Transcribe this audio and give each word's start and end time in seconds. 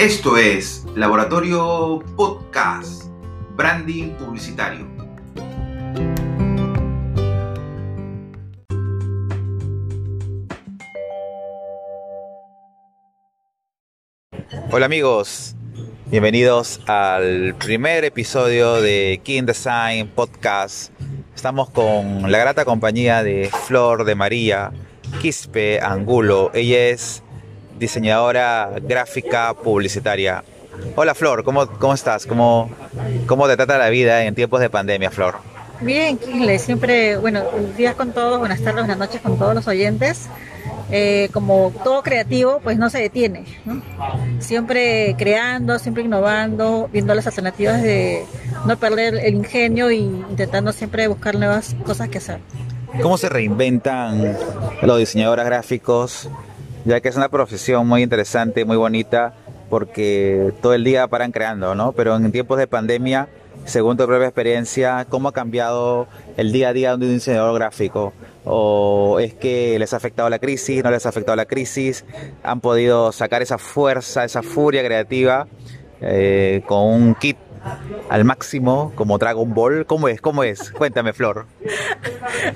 Esto 0.00 0.38
es 0.38 0.86
Laboratorio 0.96 2.02
Podcast, 2.16 3.04
Branding 3.54 4.12
Publicitario. 4.12 4.88
Hola 14.70 14.86
amigos, 14.86 15.54
bienvenidos 16.06 16.80
al 16.86 17.54
primer 17.56 18.06
episodio 18.06 18.80
de 18.80 19.20
King 19.22 19.42
Design 19.42 20.08
Podcast. 20.08 20.94
Estamos 21.36 21.68
con 21.68 22.32
la 22.32 22.38
grata 22.38 22.64
compañía 22.64 23.22
de 23.22 23.50
Flor 23.66 24.04
de 24.04 24.14
María 24.14 24.72
Quispe 25.20 25.78
Angulo. 25.78 26.50
Ella 26.54 26.88
es 26.88 27.22
diseñadora 27.80 28.70
gráfica 28.82 29.54
publicitaria. 29.54 30.44
Hola 30.94 31.14
Flor, 31.14 31.42
¿cómo, 31.42 31.66
cómo 31.66 31.94
estás? 31.94 32.26
¿Cómo, 32.26 32.70
¿Cómo 33.26 33.48
te 33.48 33.56
trata 33.56 33.78
la 33.78 33.88
vida 33.88 34.24
en 34.24 34.34
tiempos 34.34 34.60
de 34.60 34.70
pandemia, 34.70 35.10
Flor? 35.10 35.36
Bien, 35.80 36.18
Kingle, 36.18 36.58
siempre, 36.58 37.16
bueno, 37.16 37.42
días 37.76 37.94
con 37.94 38.12
todos, 38.12 38.38
buenas 38.38 38.60
tardes, 38.60 38.82
buenas 38.82 38.98
noches 38.98 39.22
con 39.22 39.38
todos 39.38 39.54
los 39.54 39.66
oyentes. 39.66 40.28
Eh, 40.92 41.30
como 41.32 41.72
todo 41.82 42.02
creativo, 42.02 42.60
pues 42.62 42.76
no 42.76 42.90
se 42.90 42.98
detiene, 42.98 43.44
Siempre 44.40 45.14
creando, 45.16 45.78
siempre 45.78 46.02
innovando, 46.02 46.90
viendo 46.92 47.14
las 47.14 47.26
alternativas 47.26 47.80
de 47.82 48.24
no 48.66 48.76
perder 48.76 49.14
el 49.14 49.36
ingenio 49.36 49.90
y 49.90 50.00
intentando 50.00 50.72
siempre 50.72 51.06
buscar 51.08 51.36
nuevas 51.36 51.74
cosas 51.86 52.08
que 52.08 52.18
hacer. 52.18 52.40
¿Cómo 53.00 53.16
se 53.16 53.28
reinventan 53.28 54.36
los 54.82 54.98
diseñadores 54.98 55.46
gráficos 55.46 56.28
ya 56.84 57.00
que 57.00 57.08
es 57.08 57.16
una 57.16 57.28
profesión 57.28 57.86
muy 57.86 58.02
interesante, 58.02 58.64
muy 58.64 58.76
bonita, 58.76 59.34
porque 59.68 60.52
todo 60.60 60.74
el 60.74 60.84
día 60.84 61.06
paran 61.08 61.32
creando, 61.32 61.74
¿no? 61.74 61.92
Pero 61.92 62.16
en 62.16 62.32
tiempos 62.32 62.58
de 62.58 62.66
pandemia, 62.66 63.28
según 63.64 63.96
tu 63.96 64.06
propia 64.06 64.26
experiencia, 64.26 65.06
¿cómo 65.08 65.28
ha 65.28 65.32
cambiado 65.32 66.08
el 66.36 66.52
día 66.52 66.70
a 66.70 66.72
día 66.72 66.96
de 66.96 67.06
un 67.06 67.12
diseñador 67.12 67.54
gráfico? 67.54 68.12
¿O 68.44 69.18
es 69.20 69.34
que 69.34 69.78
les 69.78 69.92
ha 69.92 69.96
afectado 69.96 70.28
la 70.30 70.38
crisis, 70.38 70.82
no 70.82 70.90
les 70.90 71.06
ha 71.06 71.10
afectado 71.10 71.36
la 71.36 71.44
crisis? 71.44 72.04
¿Han 72.42 72.60
podido 72.60 73.12
sacar 73.12 73.42
esa 73.42 73.58
fuerza, 73.58 74.24
esa 74.24 74.42
furia 74.42 74.82
creativa 74.82 75.46
eh, 76.00 76.62
con 76.66 76.86
un 76.86 77.14
kit 77.14 77.36
al 78.08 78.24
máximo 78.24 78.92
como 78.94 79.18
Dragon 79.18 79.52
Ball? 79.52 79.86
¿Cómo 79.86 80.08
es? 80.08 80.20
¿Cómo 80.20 80.44
es? 80.44 80.70
Cuéntame, 80.70 81.12
Flor. 81.12 81.46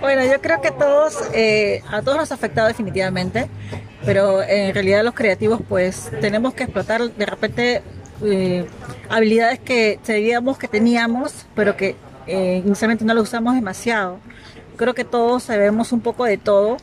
bueno, 0.00 0.24
yo 0.24 0.40
creo 0.40 0.60
que 0.60 0.70
todos, 0.70 1.18
eh, 1.34 1.82
a 1.90 2.02
todos 2.02 2.18
nos 2.18 2.30
ha 2.32 2.34
afectado 2.34 2.68
definitivamente 2.68 3.48
pero 4.04 4.40
en 4.40 4.72
realidad 4.72 5.02
los 5.02 5.14
creativos 5.14 5.60
pues 5.68 6.10
tenemos 6.20 6.54
que 6.54 6.62
explotar 6.62 7.10
de 7.10 7.26
repente 7.26 7.82
eh, 8.22 8.64
habilidades 9.08 9.58
que 9.58 9.98
sabíamos 10.02 10.58
que 10.58 10.68
teníamos, 10.68 11.46
pero 11.54 11.76
que 11.76 11.96
eh, 12.26 12.62
inicialmente 12.64 13.04
no 13.04 13.12
las 13.12 13.24
usamos 13.24 13.54
demasiado. 13.54 14.18
Creo 14.76 14.94
que 14.94 15.04
todos 15.04 15.42
sabemos 15.42 15.92
un 15.92 16.00
poco 16.00 16.24
de 16.24 16.38
todo, 16.38 16.76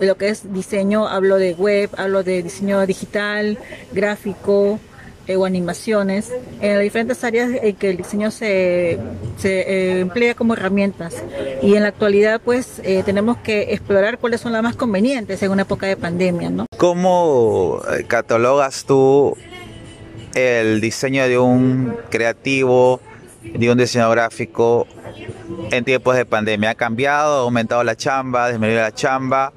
lo 0.00 0.16
que 0.16 0.28
es 0.28 0.52
diseño, 0.52 1.08
hablo 1.08 1.36
de 1.36 1.54
web, 1.54 1.90
hablo 1.96 2.22
de 2.22 2.42
diseño 2.42 2.84
digital, 2.86 3.58
gráfico, 3.92 4.80
eh, 5.28 5.36
o 5.36 5.44
animaciones 5.44 6.32
en 6.60 6.74
las 6.74 6.82
diferentes 6.82 7.22
áreas 7.22 7.50
en 7.62 7.76
que 7.76 7.90
el 7.90 7.96
diseño 7.96 8.32
se, 8.32 8.98
se 9.38 9.60
eh, 9.60 10.00
emplea 10.00 10.34
como 10.34 10.54
herramientas. 10.54 11.14
Y 11.62 11.76
en 11.76 11.82
la 11.82 11.88
actualidad, 11.88 12.40
pues, 12.44 12.80
eh, 12.82 13.04
tenemos 13.04 13.36
que 13.38 13.72
explorar 13.72 14.18
cuáles 14.18 14.40
son 14.40 14.52
las 14.52 14.64
más 14.64 14.74
convenientes 14.74 15.40
en 15.42 15.52
una 15.52 15.62
época 15.62 15.86
de 15.86 15.96
pandemia, 15.96 16.50
¿no? 16.50 16.66
¿Cómo 16.76 17.80
catalogas 18.08 18.84
tú 18.84 19.36
el 20.34 20.80
diseño 20.80 21.28
de 21.28 21.38
un 21.38 21.96
creativo, 22.10 23.00
de 23.44 23.70
un 23.70 23.78
diseñador 23.78 24.16
gráfico 24.16 24.88
en 25.70 25.84
tiempos 25.84 26.16
de 26.16 26.26
pandemia? 26.26 26.70
¿Ha 26.70 26.74
cambiado, 26.74 27.38
ha 27.38 27.42
aumentado 27.42 27.84
la 27.84 27.94
chamba, 27.94 28.46
ha 28.46 28.48
disminuido 28.48 28.82
la 28.82 28.92
chamba? 28.92 29.52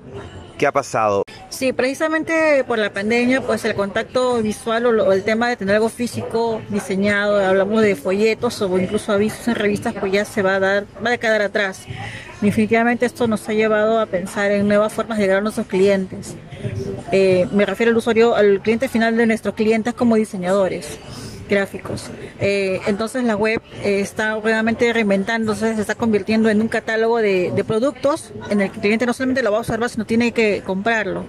¿Qué 0.60 0.68
ha 0.68 0.72
pasado? 0.72 1.25
Sí, 1.56 1.72
precisamente 1.72 2.66
por 2.66 2.78
la 2.78 2.92
pandemia, 2.92 3.40
pues 3.40 3.64
el 3.64 3.76
contacto 3.76 4.42
visual 4.42 4.86
o, 4.88 5.14
el 5.14 5.24
tema 5.24 5.48
de 5.48 5.56
tener 5.56 5.76
algo 5.76 5.88
físico 5.88 6.62
diseñado, 6.68 7.38
hablamos 7.40 7.82
de 7.82 7.96
folletos 7.96 8.62
o 8.62 8.78
incluso 8.78 9.14
avisos 9.14 9.48
en 9.48 9.56
revistas, 9.56 9.94
pues 9.98 10.12
ya 10.12 10.26
se 10.26 10.42
va 10.42 10.56
a 10.56 10.60
dar, 10.60 10.86
va 11.04 11.12
a 11.12 11.18
quedar 11.18 11.42
atrás. 11.42 11.86
Definitivamente 12.42 13.06
esto 13.06 13.26
nos 13.30 13.48
ha 13.48 13.54
llevado 13.54 14.02
a 14.02 14.06
pensar 14.06 14.52
en 14.52 14.68
nuevas 14.68 14.92
formas 14.92 15.18
de 15.18 15.24
llegar 15.24 15.38
a 15.38 15.42
nuestros 15.42 15.68
clientes. 15.68 16.36
Eh, 17.14 17.48
me 17.54 17.66
refiero 17.66 17.92
al 17.92 17.98
usuario, 17.98 18.36
al 18.36 18.60
cliente 18.60 18.90
final 18.90 19.16
de 19.16 19.26
nuestros 19.26 19.56
clientes 19.56 19.94
como 19.94 20.18
diseñadores 20.18 21.00
gráficos. 21.50 22.10
Eh, 22.40 22.82
entonces 22.88 23.24
la 23.24 23.36
web 23.36 23.62
eh, 23.84 24.00
está 24.00 24.40
realmente 24.40 24.92
reinventándose, 24.92 25.76
se 25.76 25.82
está 25.82 25.96
convirtiendo 25.96 26.50
en 26.50 26.62
un 26.62 26.68
catálogo 26.68 27.20
de, 27.20 27.64
productos 27.68 28.32
en 28.50 28.62
el 28.62 28.70
que 28.70 28.76
el 28.76 28.82
cliente 28.82 29.06
no 29.06 29.14
solamente 29.14 29.42
lo 29.42 29.52
va 29.52 29.58
a 29.58 29.60
observar, 29.62 29.90
sino 29.90 30.06
tiene 30.06 30.32
que 30.32 30.62
comprarlo. 30.66 31.26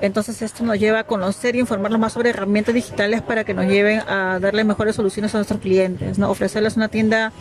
Entonces 0.00 0.42
esto 0.42 0.64
nos 0.64 0.80
lleva 0.80 1.00
a 1.00 1.04
conocer 1.04 1.54
y 1.54 1.60
informarnos 1.60 2.00
más 2.00 2.12
sobre 2.12 2.30
herramientas 2.30 2.74
digitales 2.74 3.22
para 3.22 3.44
que 3.44 3.54
nos 3.54 3.66
lleven 3.66 4.00
a 4.00 4.40
darle 4.40 4.64
mejores 4.64 4.96
soluciones 4.96 5.32
a 5.32 5.38
nuestros 5.38 5.60
clientes, 5.60 6.18
¿no? 6.18 6.28
ofrecerles 6.28 6.76
una 6.76 6.88
tienda 6.88 7.32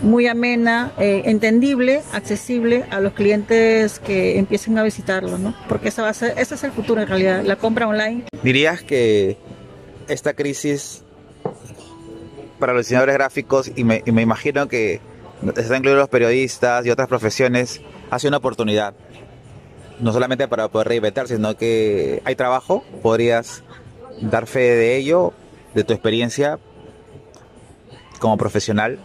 muy 0.00 0.28
amena, 0.28 0.92
eh, 1.00 1.22
entendible, 1.24 2.02
accesible 2.12 2.84
a 2.90 3.00
los 3.00 3.14
clientes 3.14 3.98
que 3.98 4.38
empiecen 4.38 4.78
a 4.78 4.84
visitarlo, 4.84 5.38
¿no? 5.38 5.56
porque 5.68 5.88
esa 5.88 6.02
va 6.02 6.10
a 6.10 6.14
ser, 6.14 6.34
ese 6.38 6.54
es 6.54 6.62
el 6.62 6.70
futuro 6.70 7.02
en 7.02 7.08
realidad, 7.08 7.42
la 7.44 7.56
compra 7.56 7.88
online. 7.88 8.26
¿Dirías 8.44 8.82
que 8.82 9.36
esta 10.06 10.34
crisis 10.34 11.02
para 12.58 12.72
los 12.72 12.86
diseñadores 12.86 13.14
gráficos 13.14 13.70
y 13.74 13.84
me, 13.84 14.02
imagino 14.06 14.68
que 14.68 15.00
están 15.56 15.78
incluidos 15.78 15.98
los 15.98 16.08
periodistas 16.08 16.84
y 16.84 16.90
otras 16.90 17.08
profesiones, 17.08 17.80
hace 18.10 18.28
una 18.28 18.38
oportunidad. 18.38 18.94
No 20.00 20.12
solamente 20.12 20.46
para 20.48 20.68
poder 20.68 20.88
reinventar, 20.88 21.26
sino 21.28 21.56
que 21.56 22.22
hay 22.24 22.36
trabajo, 22.36 22.84
podrías 23.02 23.62
dar 24.20 24.46
fe 24.46 24.60
de 24.60 24.96
ello, 24.96 25.32
de 25.74 25.84
tu 25.84 25.92
experiencia 25.92 26.58
como 28.20 28.36
profesional. 28.36 28.98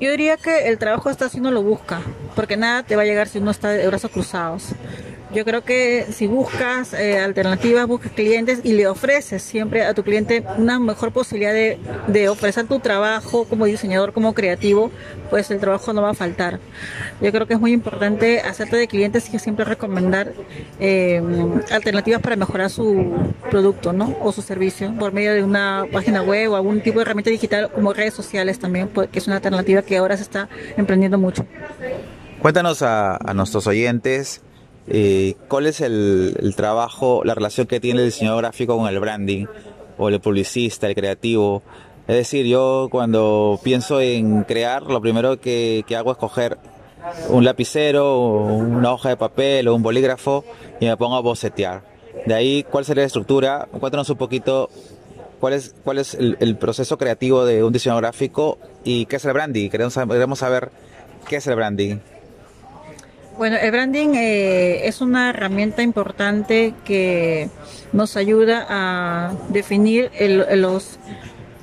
Yo 0.00 0.10
diría 0.10 0.36
que 0.36 0.68
el 0.68 0.78
trabajo 0.78 1.10
está 1.10 1.28
si 1.28 1.40
uno 1.40 1.50
lo 1.50 1.62
busca, 1.62 2.00
porque 2.34 2.56
nada 2.56 2.82
te 2.82 2.96
va 2.96 3.02
a 3.02 3.04
llegar 3.04 3.28
si 3.28 3.38
uno 3.38 3.50
está 3.50 3.68
de 3.70 3.86
brazos 3.86 4.10
cruzados. 4.10 4.68
Yo 5.32 5.44
creo 5.44 5.62
que 5.62 6.06
si 6.10 6.26
buscas 6.26 6.92
eh, 6.92 7.20
alternativas, 7.20 7.86
buscas 7.86 8.10
clientes 8.10 8.60
y 8.64 8.72
le 8.72 8.88
ofreces 8.88 9.40
siempre 9.42 9.84
a 9.84 9.94
tu 9.94 10.02
cliente 10.02 10.44
una 10.58 10.80
mejor 10.80 11.12
posibilidad 11.12 11.52
de, 11.52 12.28
ofrecer 12.28 12.66
tu 12.66 12.80
trabajo 12.80 13.44
como 13.44 13.66
diseñador, 13.66 14.12
como 14.12 14.34
creativo, 14.34 14.90
pues 15.30 15.50
el 15.52 15.60
trabajo 15.60 15.92
no 15.92 16.02
va 16.02 16.10
a 16.10 16.14
faltar. 16.14 16.58
Yo 17.20 17.30
creo 17.30 17.46
que 17.46 17.54
es 17.54 17.60
muy 17.60 17.72
importante 17.72 18.40
hacerte 18.40 18.76
de 18.76 18.88
clientes 18.88 19.32
y 19.32 19.38
siempre 19.38 19.64
recomendar 19.64 20.32
eh, 20.80 21.22
alternativas 21.70 22.20
para 22.20 22.34
mejorar 22.34 22.68
su 22.68 23.12
producto 23.50 23.92
¿no? 23.92 24.16
o 24.20 24.32
su 24.32 24.42
servicio 24.42 24.92
por 24.98 25.12
medio 25.12 25.32
de 25.32 25.44
una 25.44 25.86
página 25.92 26.22
web 26.22 26.50
o 26.50 26.56
algún 26.56 26.80
tipo 26.80 26.98
de 26.98 27.02
herramienta 27.02 27.30
digital 27.30 27.70
como 27.70 27.92
redes 27.92 28.14
sociales 28.14 28.58
también, 28.58 28.88
pues, 28.88 29.08
que 29.10 29.20
es 29.20 29.28
una 29.28 29.36
alternativa 29.36 29.82
que 29.82 29.96
ahora 29.96 30.16
se 30.16 30.24
está 30.24 30.48
emprendiendo 30.76 31.18
mucho. 31.18 31.46
Cuéntanos 32.40 32.82
a, 32.82 33.16
a 33.16 33.34
nuestros 33.34 33.68
oyentes 33.68 34.42
eh, 34.90 35.36
¿cuál 35.46 35.66
es 35.66 35.80
el, 35.80 36.52
trabajo, 36.56 37.22
la 37.24 37.34
relación 37.34 37.68
que 37.68 37.78
tiene 37.78 38.00
el 38.00 38.06
diseñador 38.06 38.42
gráfico 38.42 38.76
con 38.76 38.88
el 38.88 38.98
branding 38.98 39.46
o 39.96 40.08
el 40.08 40.20
publicista, 40.20 40.88
el 40.88 40.96
creativo? 40.96 41.62
Es 42.08 42.16
decir, 42.16 42.44
yo 42.46 42.88
cuando 42.90 43.60
pienso 43.62 44.00
en 44.00 44.42
crear, 44.42 44.82
lo 44.82 45.00
primero 45.00 45.40
que, 45.40 45.84
hago 45.96 46.10
es 46.10 46.18
coger 46.18 46.58
un 47.28 47.44
lapicero, 47.44 48.18
una 48.18 48.92
hoja 48.92 49.10
de 49.10 49.16
papel 49.16 49.68
o 49.68 49.76
un 49.76 49.82
bolígrafo 49.82 50.44
y 50.80 50.86
me 50.86 50.96
pongo 50.96 51.14
a 51.14 51.20
bocetear. 51.20 51.82
De 52.26 52.34
ahí, 52.34 52.66
¿cuál 52.68 52.84
sería 52.84 53.04
la 53.04 53.06
estructura? 53.06 53.68
Cuéntanos 53.70 54.10
un 54.10 54.16
poquito 54.16 54.70
cuál 55.38 55.52
es, 55.52 55.72
cuál 55.84 55.98
es 55.98 56.14
el, 56.14 56.56
proceso 56.56 56.98
creativo 56.98 57.44
de 57.44 57.62
un 57.62 57.72
diseñador 57.72 58.02
gráfico 58.02 58.58
y 58.82 59.06
qué 59.06 59.16
es 59.16 59.24
el 59.24 59.32
branding. 59.32 59.70
Queremos, 59.70 59.94
queremos 59.94 60.40
saber 60.40 60.72
qué 61.28 61.36
es 61.36 61.46
el 61.46 61.54
branding. 61.54 61.98
Bueno, 63.40 63.56
el 63.56 63.70
branding 63.70 64.10
eh, 64.16 64.86
es 64.86 65.00
una 65.00 65.30
herramienta 65.30 65.82
importante 65.82 66.74
que 66.84 67.48
nos 67.90 68.18
ayuda 68.18 68.66
a 68.68 69.32
definir 69.48 70.10
los 70.56 70.98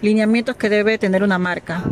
lineamientos 0.02 0.56
que 0.56 0.70
debe 0.70 0.98
tener 0.98 1.22
una 1.22 1.38
marca. 1.38 1.84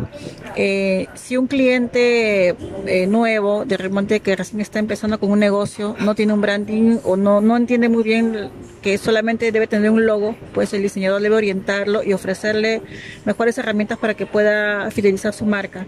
Eh, 0.56 1.06
si 1.14 1.36
un 1.36 1.46
cliente 1.46 2.56
eh, 2.86 3.06
nuevo, 3.06 3.64
de 3.64 3.76
repente 3.76 4.18
que 4.18 4.34
recién 4.34 4.60
está 4.60 4.80
empezando 4.80 5.20
con 5.20 5.30
un 5.30 5.38
negocio, 5.38 5.94
no 6.00 6.16
tiene 6.16 6.32
un 6.32 6.40
branding 6.40 6.98
o 7.04 7.16
no, 7.16 7.40
no 7.40 7.56
entiende 7.56 7.88
muy 7.88 8.02
bien 8.02 8.50
solamente 8.98 9.50
debe 9.52 9.66
tener 9.66 9.90
un 9.90 10.06
logo, 10.06 10.36
pues 10.54 10.72
el 10.72 10.82
diseñador 10.82 11.20
debe 11.20 11.36
orientarlo 11.36 12.02
y 12.02 12.12
ofrecerle 12.12 12.82
mejores 13.24 13.58
herramientas 13.58 13.98
para 13.98 14.14
que 14.14 14.26
pueda 14.26 14.90
fidelizar 14.90 15.32
su 15.32 15.44
marca. 15.44 15.86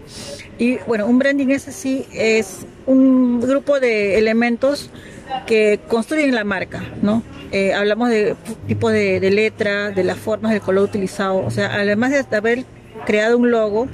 Y 0.57 0.77
bueno, 0.87 1.07
un 1.07 1.17
branding 1.17 1.47
es 1.47 1.67
así, 1.67 2.05
es 2.13 2.65
un 2.85 3.39
grupo 3.39 3.79
de 3.79 4.17
elementos 4.17 4.89
que 5.47 5.79
construyen 5.87 6.35
la 6.35 6.43
marca, 6.43 6.83
¿no? 7.01 7.23
Eh, 7.51 7.73
hablamos 7.73 8.09
de 8.09 8.35
tipo 8.67 8.89
de, 8.89 9.19
letra, 9.31 9.91
de 9.91 10.03
las 10.03 10.17
formas, 10.17 10.51
del 10.51 10.61
color 10.61 10.83
utilizado. 10.83 11.37
O 11.37 11.51
sea, 11.51 11.73
además 11.73 12.11
de 12.11 12.35
haber 12.35 12.65
creado 13.05 13.37
un 13.37 13.49
logo, 13.49 13.87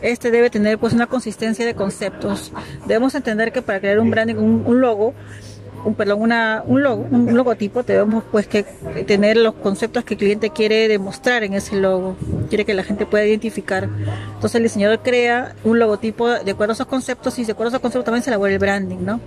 este 0.00 0.30
debe 0.30 0.48
tener 0.48 0.78
pues 0.78 0.92
una 0.92 1.06
consistencia 1.06 1.66
de 1.66 1.74
conceptos. 1.74 2.52
Debemos 2.86 3.14
entender 3.14 3.52
que 3.52 3.62
para 3.62 3.80
crear 3.80 3.98
un 3.98 4.10
branding, 4.10 4.36
un 4.36 4.80
logo, 4.80 5.14
un, 5.84 5.94
perdón, 5.94 6.22
una, 6.22 6.62
un 6.66 6.82
logo, 6.82 7.06
un 7.10 7.36
logotipo, 7.36 7.82
tenemos 7.82 8.24
pues 8.30 8.46
que 8.46 8.64
tener 9.06 9.36
los 9.36 9.54
conceptos 9.54 10.04
que 10.04 10.14
el 10.14 10.18
cliente 10.18 10.50
quiere 10.50 10.88
demostrar 10.88 11.44
en 11.44 11.54
ese 11.54 11.76
logo, 11.76 12.16
quiere 12.48 12.64
que 12.64 12.74
la 12.74 12.82
gente 12.82 13.06
pueda 13.06 13.24
identificar. 13.24 13.88
Entonces 14.34 14.56
el 14.56 14.64
diseñador 14.64 15.00
crea 15.02 15.54
un 15.64 15.78
logotipo 15.78 16.28
de 16.28 16.50
acuerdo 16.50 16.72
a 16.72 16.74
esos 16.74 16.86
conceptos 16.86 17.38
y 17.38 17.44
de 17.44 17.52
acuerdo 17.52 17.68
a 17.68 17.72
esos 17.72 17.80
conceptos 17.80 18.04
también 18.04 18.22
se 18.22 18.30
elabora 18.30 18.52
el 18.52 18.58
branding, 18.58 18.98
¿no? 19.00 19.20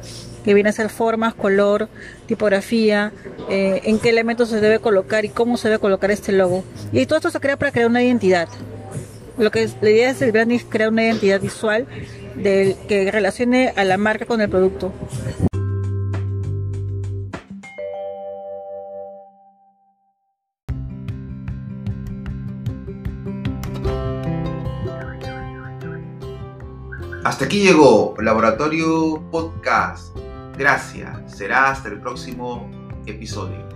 Que 0.43 0.53
viene 0.53 0.69
a 0.69 0.73
ser 0.73 0.89
formas, 0.89 1.33
color, 1.33 1.87
tipografía, 2.25 3.11
eh, 3.49 3.81
en 3.85 3.99
qué 3.99 4.09
elementos 4.09 4.49
se 4.49 4.59
debe 4.59 4.79
colocar 4.79 5.25
y 5.25 5.29
cómo 5.29 5.57
se 5.57 5.69
debe 5.69 5.79
colocar 5.79 6.11
este 6.11 6.31
logo. 6.31 6.63
Y 6.91 7.05
todo 7.05 7.17
esto 7.17 7.29
se 7.29 7.39
crea 7.39 7.57
para 7.57 7.71
crear 7.71 7.87
una 7.87 8.03
identidad. 8.03 8.47
Lo 9.37 9.49
que 9.51 9.69
la 9.81 9.89
idea 9.89 10.09
es 10.09 10.21
el 10.21 10.31
branding 10.31 10.57
es 10.57 10.65
crear 10.65 10.89
una 10.89 11.03
identidad 11.03 11.39
visual 11.39 11.87
que 12.43 13.09
relacione 13.11 13.73
a 13.75 13.83
la 13.83 13.97
marca 13.97 14.25
con 14.25 14.41
el 14.41 14.49
producto. 14.49 14.91
Hasta 27.31 27.45
aquí 27.45 27.61
llegó 27.61 28.13
Laboratorio 28.19 29.23
Podcast. 29.31 30.13
Gracias. 30.57 31.37
Será 31.37 31.69
hasta 31.69 31.87
el 31.87 32.01
próximo 32.01 32.69
episodio. 33.05 33.69